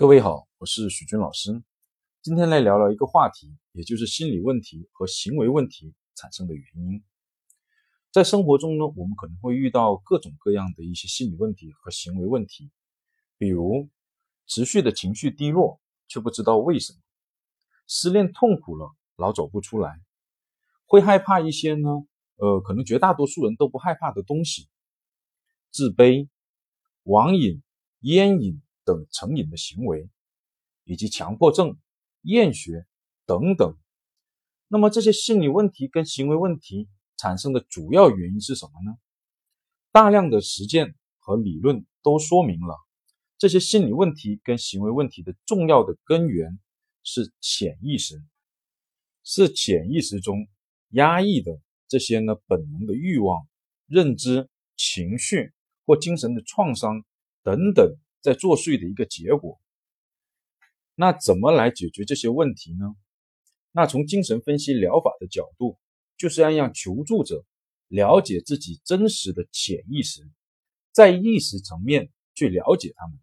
[0.00, 1.62] 各位好，我是许军老师。
[2.22, 7.04] 今天来聊聊一个话题，也就是心理问题和行为问题产生的原因。
[8.10, 12.70] 在生活中呢，我们可能会遇到各种各样的一些心理问题和行为问题，
[13.36, 13.90] 比如
[14.46, 16.98] 持续的情绪低落，却不知道为什么；
[17.86, 19.90] 失恋痛苦了，老走不出来；
[20.86, 21.90] 会害怕一些呢，
[22.36, 24.62] 呃，可能绝大多数人都不害怕的东西；
[25.70, 26.26] 自卑、
[27.02, 27.62] 网瘾、
[27.98, 28.62] 烟瘾。
[28.92, 30.08] 等成瘾的行为，
[30.84, 31.78] 以及强迫症、
[32.22, 32.86] 厌学
[33.26, 33.76] 等等。
[34.66, 38.96] 那么这些心理问题跟行为问题产生的主要原因是什么呢？
[39.92, 42.76] 大量的实践和理论都说明了，
[43.38, 46.58] 这些心理问题跟行为问题的重要的根源
[47.02, 48.22] 是潜意识，
[49.24, 50.48] 是潜意识中
[50.90, 53.46] 压抑的这些呢本能的欲望、
[53.86, 55.52] 认知、情绪
[55.84, 57.04] 或精神的创伤
[57.42, 57.96] 等等。
[58.20, 59.60] 在作祟的一个结果，
[60.94, 62.94] 那怎么来解决这些问题呢？
[63.72, 65.78] 那从精神分析疗法的角度，
[66.18, 67.44] 就是要让求助者
[67.88, 70.28] 了解自己真实的潜意识，
[70.92, 73.18] 在意识层面去了解他们，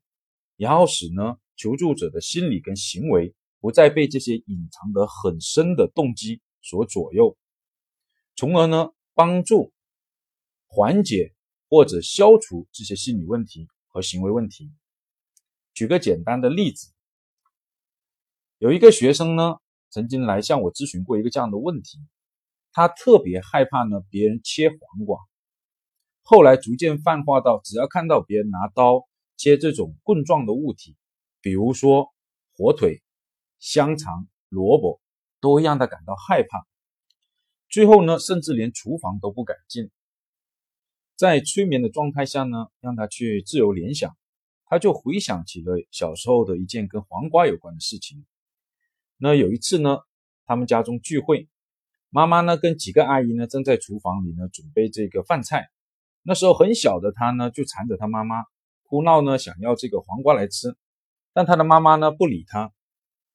[0.56, 7.38] 然后使呢求助者的心理跟行为不再被这些隐藏的很深的动机所左右，
[8.36, 9.74] 从而呢帮助
[10.66, 11.36] 缓解
[11.70, 14.72] 或者消除这些心理问题和行为问题。
[15.78, 16.92] 举个简单的例子，
[18.58, 19.58] 有一个学生呢，
[19.92, 22.00] 曾经来向我咨询过一个这样的问题，
[22.72, 25.20] 他特别害怕呢别人切黄瓜，
[26.24, 30.96] 后来逐渐泛化到，只要看到别人拿刀切这种棍状的物体，
[31.42, 32.12] 比如说
[32.56, 33.04] 火腿、
[33.60, 35.00] 香肠、萝卜，
[35.40, 36.66] 都会让他感到害怕，
[37.70, 39.92] 最后呢，甚至连厨房都不敢进。
[41.16, 44.18] 在催眠的状态下呢，让他去自由联想。
[44.70, 48.26] 他就回想起了小时候的一件跟黄瓜有关的事情。
[49.18, 50.00] 那有一次呢，
[50.46, 51.48] 他们家中聚会，
[52.10, 55.70] 妈妈呢跟几个阿姨呢正在厨房里呢准备这个饭菜。
[56.22, 58.44] 那时候很小的他呢就缠着他妈妈
[58.84, 60.76] 哭闹呢，想要这个黄瓜来吃，
[61.32, 62.74] 但他的妈妈呢不理他。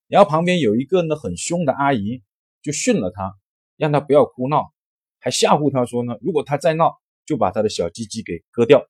[0.08, 2.22] 然后旁边有一个呢很凶的阿姨
[2.60, 3.34] 就训了他，
[3.78, 4.70] 让他不要哭闹，
[5.18, 8.86] 还吓唬他说呢，如果他再闹，就把他的小鸡鸡给割掉。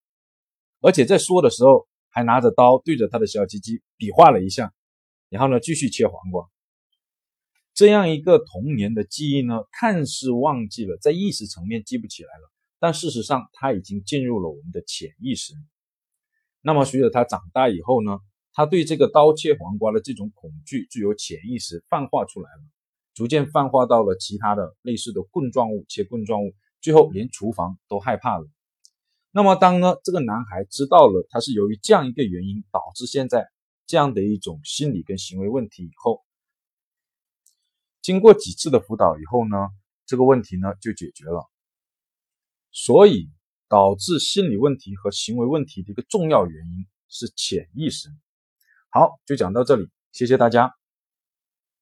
[0.81, 1.87] 而且在说的时候。
[2.13, 4.73] 还拿着刀对着他的小鸡鸡比划了一下，
[5.31, 6.47] 然后呢，继续切黄瓜。
[7.75, 15.55] 这样一个童年的记忆呢，看似忘记了，在意识层面记不起来了，但事实上他已经进入了我们的潜意识。
[16.61, 18.21] 那么随着他长大以后呢，
[18.53, 22.63] 他对这个刀切黄瓜的这种恐惧具有潜意识泛化出来了，
[23.15, 26.53] 逐渐泛化到了其他的类似的棍状物切棍状物，
[26.83, 28.47] 最后连厨房都害怕了。
[29.35, 33.49] 那么，当呢这个男孩知道了他是由于这样一个原因导致现在
[33.87, 36.23] 这样的一种心理跟行为问题以后，
[38.03, 39.57] 经过几次的辅导以后呢，
[40.05, 41.49] 这个问题呢就解决了。
[42.71, 43.31] 所以，
[43.69, 48.11] 导致心理问题和行为问题的一个重要原因是潜意识。
[48.91, 50.82] 好，就讲到这里，谢谢大家。